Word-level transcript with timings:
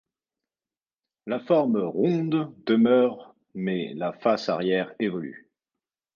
La 1.27 1.39
forme 1.39 1.77
ronde 1.83 2.51
demeure, 2.65 3.35
mais 3.53 3.93
la 3.93 4.13
face 4.13 4.49
arrière 4.49 4.91
évolue. 4.97 5.47